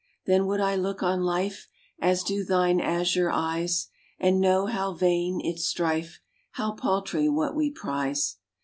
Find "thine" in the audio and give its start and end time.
2.43-2.81